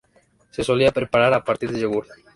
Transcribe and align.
Se 0.49 0.63
solía 0.63 0.91
preparar 0.91 1.31
a 1.35 1.43
partir 1.43 1.71
de 1.71 1.79
yogurt. 1.81 2.09